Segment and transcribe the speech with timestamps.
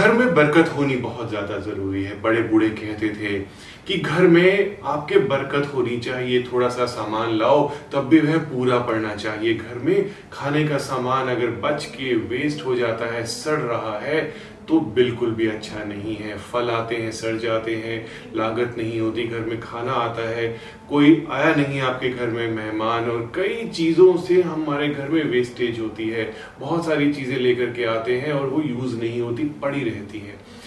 [0.00, 3.38] घर में बरकत होनी बहुत ज़्यादा ज़रूरी है। बड़े बूढ़े कहते थे
[3.86, 8.78] कि घर में आपके बरकत होनी चाहिए, थोड़ा सा सामान लाओ, तब भी वह पूरा
[8.80, 13.58] पड़ना चाहिए। घर में खाने का सामान अगर बच के वेस्ट हो जाता है, सड़
[13.58, 14.22] रहा है
[14.70, 18.06] तो बिल्कुल भी अच्छा नहीं है। फल आते हैं, सड़ जाते हैं,
[18.36, 23.04] लागत नहीं होती, घर में खाना आता है, कोई आया नहीं आपके घर में, मेहमान,
[23.04, 27.84] और कई चीज़ों से हमारे घर में वेस्टेज होती है। बहुत सारी चीज़ें लेकर के
[27.84, 30.59] आते हैं और वो यूज़ नहीं होती, पड़ी रहती है।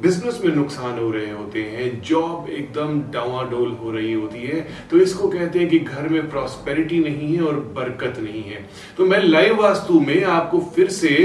[0.00, 4.98] बिज़नेस में नुकसान हो रहे होते हैं जॉब एकदम डावाडोल हो रही होती है तो
[4.98, 8.64] इसको कहते हैं कि घर में प्रॉस्पेरिटी नहीं है और बरकत नहीं है।
[8.96, 11.16] तो मैं लाइव वास्तु में आपको फिर से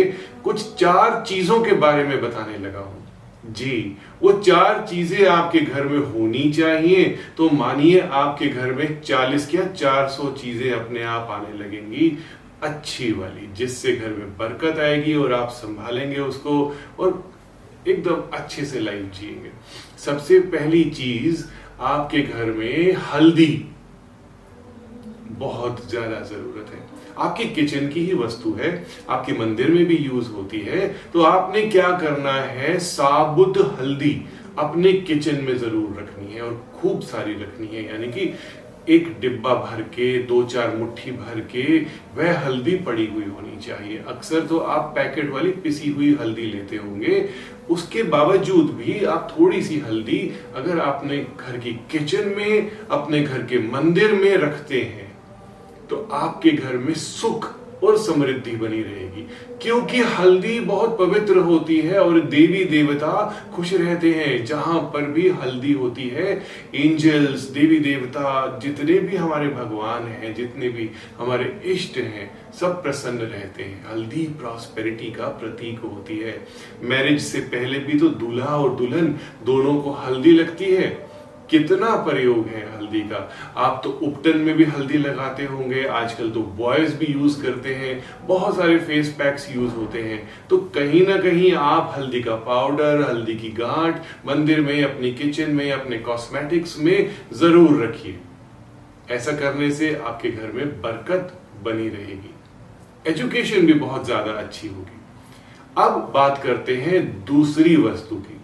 [0.44, 3.02] कुछ चार चीज़ों के बारे में बताने लगा हूँ।
[3.50, 7.04] जी, वो चार चीज़ें आपके घर में होनी चाहिए
[7.38, 12.18] तो मानिए आपके घर में 40 क्या 400 चीज़ें अपने आप आने लगेंगी,
[12.64, 16.56] अच्छी वाली, जिससे घर में बरकत आएगी और आप संभालेंगे उसको,
[17.00, 17.12] और
[17.88, 19.52] एकदम अच्छे से लाइफ जिएँगे।
[19.98, 21.46] सबसे पहली चीज़
[21.80, 23.66] आपके घर में हल्दी।
[25.30, 26.82] बहुत ज़्यादा ज़रूरत है।
[27.18, 31.62] आपकी किचन की ही वस्तु है। आपके मंदिर में भी यूज़ होती है। तो आपने
[31.62, 32.80] क्या करना है?
[32.80, 34.26] साबुत हल्दी
[34.60, 38.34] अपने किचन में ज़रूर रखनी है और खूब सारी रखनी है। यानी कि
[38.90, 41.80] एक डिब्बा भर के, दो चार मुट्ठी भर के,
[42.16, 46.76] वह हल्दी पड़ी हुई होनी चाहिए। अक्सर तो आप पैकेट वाली पिसी हुई हल्दी लेते
[46.76, 47.30] होंगे।
[47.70, 50.20] उसके बावजूद भी आप थोड़ी सी हल्दी
[50.56, 55.12] अगर आपने घर की किचन में, अपने घर के मंदिर में रखते हैं
[55.90, 57.46] तो आपके घर में सुख
[57.84, 59.28] और समृद्धि बनी रहेगी।
[59.62, 63.14] क्योंकि हल्दी बहुत पवित्र होती है और देवी देवता
[63.56, 66.44] खुश रहते हैं। जहाँ पर भी हल्दी होती है
[66.76, 70.90] एंजल्स देवी देवता, जितने भी हमारे भगवान हैं, जितने भी
[71.20, 76.48] हमारे इष्ट हैं, सब प्रसन्न रहते हैं। हल्दी प्रॉस्पेरिटी का प्रतीक होती है।
[76.82, 81.13] मैरिज से पहले भी तो दूल्हा और दुल्हन दोनों को हल्दी लगती है।
[81.54, 83.18] कितना प्रयोग है हल्दी का?
[83.58, 88.04] आप तो उपटन में भी हल्दी लगाते होंगे, आजकल तो बॉयज़ भी यूज़ करते हैं,
[88.28, 93.02] बहुत सारे फेस पैक्स यूज़ होते हैं। तो कहीं ना कहीं आप हल्दी का पाउडर
[93.02, 98.20] हल्दी की गांठ मंदिर में, अपनी किचन में, अपने कॉस्मेटिक्स में ज़रूर रखिए।
[99.12, 102.34] ऐसा करने से आपके घर में बरकत बनी रहेगी।
[103.08, 105.02] एजुकेशन भी बहुत ज़्यादा अच्छी होगी।
[105.78, 108.40] अब बात करते हैं दूसरी वस्तु की।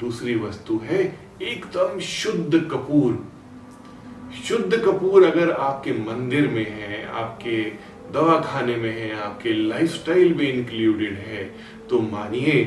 [0.00, 1.02] दूसरी वस्तु है
[1.42, 3.24] एकदम शुद्ध कपूर।
[4.44, 7.62] शुद्ध कपूर अगर आपके मंदिर में है, आपके
[8.12, 11.44] दवा खाने में है, आपके लाइफस्टाइल में इंक्लूडेड है
[11.90, 12.62] तो मानिए,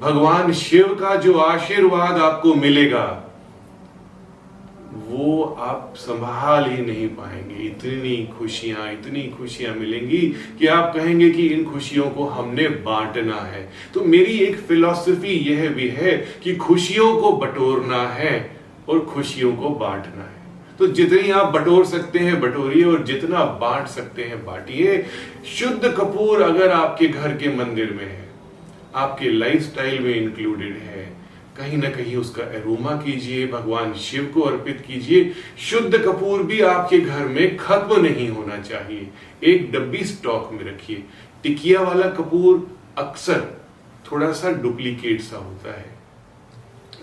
[0.00, 3.04] भगवान शिव का जो आशीर्वाद आपको मिलेगा।
[4.92, 10.20] वो आप संभाल ही नहीं पाएँगे। इतनी खुशियाँ इतनी खुशियाँ मिलेंगी
[10.58, 15.68] कि आप कहेंगे कि इन खुशियों को हमने बांटना है। तो मेरी एक फिलॉसफी यह
[15.68, 18.56] भी है कि खुशियों को बटोरना है
[18.88, 20.40] और खुशियों को बांटना है।
[20.78, 25.06] तो जितनी आप बटोर सकते हैं, बटोरिए और जितना बांट सकते हैं, बांटिए।
[25.58, 28.28] शुद्ध कपूर अगर आपके घर के मंदिर में है,
[28.94, 31.21] आपके लाइफस्टाइल में इंक्लूडेड है
[31.58, 36.98] कहीं ना कहीं उसका एरोमा कीजिए, भगवान शिव को अर्पित कीजिए। शुद्ध कपूर भी आपके
[36.98, 39.08] घर में खत्म नहीं होना चाहिए।
[39.44, 41.04] एक डब्बी स्टॉक में रखिए।
[41.42, 43.62] टिकिया वाला कपूर अक्सर
[44.12, 46.02] थोड़ा सा डुप्लीकेट सा होता है।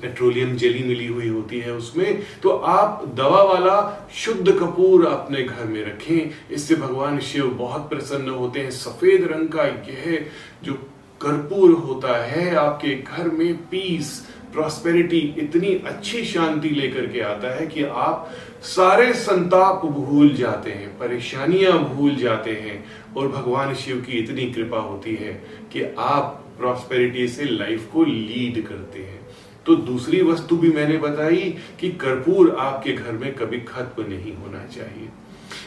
[0.02, 5.66] पेट्रोलियम जेली मिली हुई होती है उसमें। तो आप दवा वाला शुद्ध कपूर अपने घर
[5.66, 10.26] में रखें। इससे भगवान शिव बहुत प्रसन्न होते हैं। सफ़ेद रंग का यह
[10.64, 10.74] जो
[11.22, 17.68] कर्पूर होता है, आपके घर में पीस प्रॉस्पेरिटी इतनी अच्छी शांति लेकर के आता है
[17.68, 18.32] कि आप
[18.64, 22.86] सारे संताप भूल जाते हैं, परेशानियाँ भूल जाते हैं
[23.18, 25.34] और भगवान शिव की इतनी कृपा होती है
[25.74, 29.20] कि आप प्रॉस्पेरिटी से लाइफ को लीड करते हैं।
[29.66, 34.66] तो दूसरी वस्तु भी मैंने बताई कि कर्पूर आपके घर में कभी खत्म नहीं होना
[34.66, 35.10] चाहिए।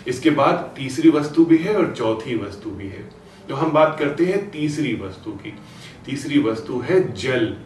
[0.09, 3.10] इसके बाद तीसरी वस्तु भी है और चौथी वस्तु भी है।
[3.48, 5.54] तो हम बात करते हैं तीसरी वस्तु की।
[6.06, 7.56] तीसरी वस्तु है जल।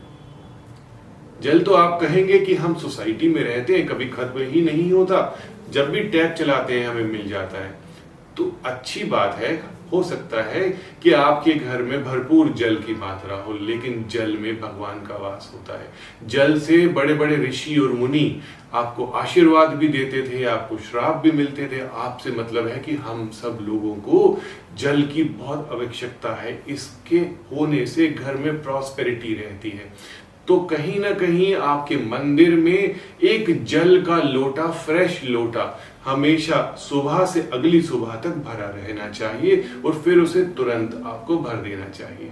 [1.43, 5.39] जल तो आप कहेंगे कि हम सोसाइटी में रहते हैं, कभी खत्म ही नहीं होता।
[5.71, 7.79] जब भी टैप चलाते हैं, हमें मिल जाता है।
[8.37, 10.69] तो अच्छी बात है, हो सकता है
[11.03, 15.51] कि आपके घर में भरपूर जल की मात्रा हो, लेकिन जल में भगवान का वास
[15.55, 15.89] होता है।
[16.27, 18.41] जल से बड़े बड़े ऋषि और मुनि
[18.75, 23.31] आपको आशीर्वाद भी देते थे, आपको श्राप भी मिलते थे। आपसे मतलब है कि हम
[23.31, 24.41] सब लोगों को
[24.77, 29.93] जल की बहुत आवश्यकता है। इसके होने से घर में प्रॉस्पेरिटी रहती है।
[30.49, 32.95] तो कहीं ना कहीं आपके मंदिर में
[33.25, 39.65] एक जल का लोटा फ्रेश लोटा, हमेशा सुबह से अगली सुबह तक भरा रहना चाहिए
[39.87, 42.31] और फिर उसे तुरंत आपको भर देना चाहिए।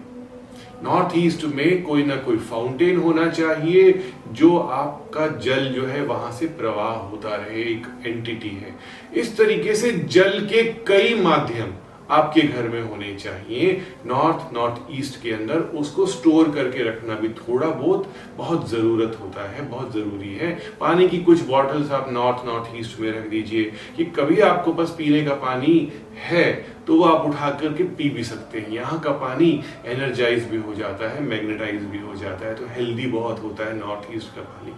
[0.82, 3.93] नॉर्थ ईस्ट में कोई ना कोई फाउंटेन होना चाहिए,
[4.32, 8.75] जो आपका जल जो है वहाँ से प्रवाह होता रहे, एक एंटिटी है।
[9.20, 11.72] इस तरीके से जल के कई माध्यम
[12.11, 17.29] आपके घर में होने चाहिए। नॉर्थ नॉर्थ ईस्ट के अंदर उसको स्टोर करके रखना भी
[17.31, 22.47] थोड़ा बहुत बहुत ज़रूरत होता है, बहुत ज़रूरी है। पानी की कुछ बॉटल्स आप नॉर्थ
[22.47, 26.53] नॉर्थ ईस्ट में रख दीजिए कि कभी आपको बस पीने का पानी है
[26.87, 29.49] तो वो आप उठा करके पी भी सकते हैं। यहाँ का पानी
[29.87, 33.79] एनर्जाइज भी हो जाता है मैग्नेटाइज भी हो जाता है तो हेल्दी बहुत होता है
[33.79, 34.73] नॉर्थ ईस्ट का पानी।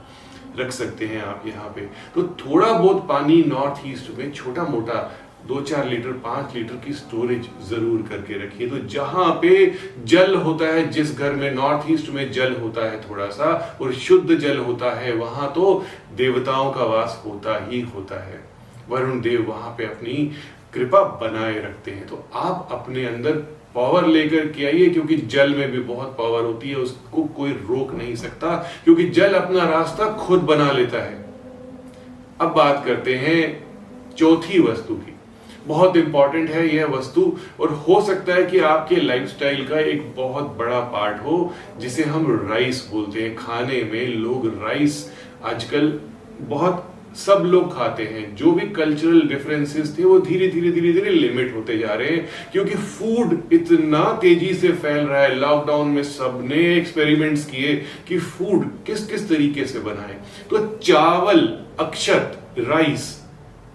[0.58, 1.80] रख सकते हैं आप यहाँ पे।
[2.14, 5.00] तो थोड़ा बहुत पानी नॉर्थ ईस्ट में छोटा मोटा
[5.42, 9.72] दो चार लीटर, पाँच लीटर की स्टोरेज ज़रूर करके रखिए। तो जहाँ पे
[10.04, 13.92] जल होता है, जिस घर में नॉर्थ ईस्ट में जल होता है थोड़ा सा और
[13.94, 15.84] शुद्ध जल होता है, वहाँ तो
[16.16, 18.44] देवताओं का वास होता ही होता है।
[18.88, 20.14] वरुण देव वहाँ पे अपनी
[20.74, 23.32] कृपा बनाए रखते हैं। तो आप अपने अंदर
[23.74, 27.92] पावर लेकर के आइए, क्योंकि जल में भी बहुत पावर होती है, उसको कोई रोक
[27.94, 28.54] नहीं सकता,
[28.84, 31.24] क्योंकि जल अपना रास्ता खुद बना लेता है।
[32.40, 35.15] अब बात करते हैं चौथी वस्तु की।
[35.66, 40.56] बहुत इंपॉर्टेंट है यह वस्तु और हो सकता है कि आपके लाइफस्टाइल का एक बहुत
[40.58, 45.10] बड़ा पार्ट हो, जिसे हम राइस बोलते हैं। खाने में लोग राइस
[45.44, 45.98] आजकल
[46.40, 51.10] बहुत, सब लोग खाते हैं। जो भी कल्चरल डिफरेंसेस थे, वो धीरे धीरे धीरे धीरे
[51.10, 56.02] लिमिट होते जा रहे हैं, क्योंकि फ़ूड इतना तेज़ी से फैल रहा है। लॉकडाउन में
[56.02, 57.74] सबने एक्सपेरिमेंट्स किए
[58.08, 60.18] कि फ़ूड किस किस तरीके से बनाए।
[60.50, 61.40] तो चावल,
[61.80, 63.24] अक्षत राइस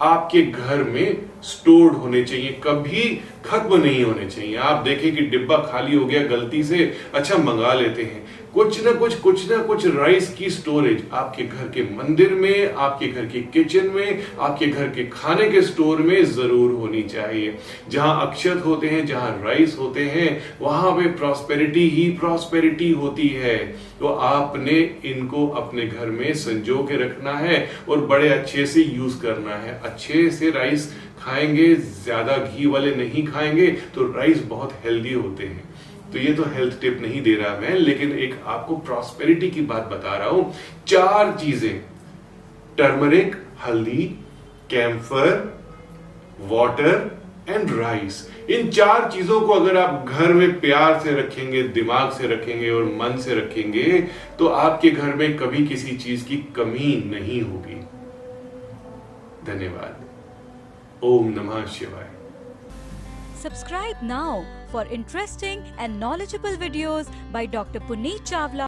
[0.02, 5.56] आपके घर में स्टोर्ड होने चाहिए, कभी खत्म नहीं होने चाहिए। आप देखें कि डिब्बा
[5.56, 8.24] खाली हो गया, गलती से अच्छा मंगा लेते हैं।
[8.54, 13.06] कुछ ना कुछ कुछ ना कुछ राइस की स्टोरेज आपके घर के मंदिर में, आपके
[13.06, 17.54] घर के किचन में, आपके घर के खाने के स्टोर में ज़रूर होनी चाहिए।
[17.88, 23.56] जहाँ अक्षत होते हैं, जहाँ राइस होते हैं, वहाँ पे प्रॉस्पेरिटी ही प्रॉस्पेरिटी होती है।
[24.00, 29.20] तो आपने इनको अपने घर में संजो के रखना है और बड़े अच्छे से यूज़
[29.22, 35.12] करना है। अच्छे से राइस खाएँगे, ज़्यादा घी वाले नहीं खाएँगे तो राइस बहुत हेल्दी
[35.12, 35.70] होते हैं।
[36.12, 39.88] तो ये तो हेल्थ टिप नहीं दे रहा मैं, लेकिन एक आपको प्रॉस्पेरिटी की बात
[39.88, 40.52] बता रहा हूँ।
[40.88, 41.80] चार चीज़ें।
[42.78, 43.36] टर्मरिक
[43.66, 44.04] हल्दी
[44.70, 45.28] कैम्फर
[46.50, 47.10] वाटर
[47.48, 52.26] एंड राइस इन चार चीज़ों को अगर आप घर में प्यार से रखेंगे, दिमाग से
[52.26, 54.00] रखेंगे और मन से रखेंगे
[54.38, 57.80] तो आपके घर में कभी किसी चीज़ की कमी नहीं होगी।
[59.46, 62.10] धन्यवाद। ओम नमः शिवाय।
[63.42, 64.34] Subscribe now
[64.72, 67.80] for interesting and knowledgeable videos by Dr.
[67.80, 68.66] Puneet Chawla.